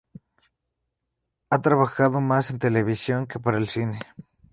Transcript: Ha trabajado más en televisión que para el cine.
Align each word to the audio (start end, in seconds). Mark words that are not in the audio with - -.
Ha 1.51 1.61
trabajado 1.61 2.21
más 2.21 2.49
en 2.49 2.57
televisión 2.57 3.27
que 3.27 3.37
para 3.39 3.59
el 3.59 3.67
cine. 3.67 3.99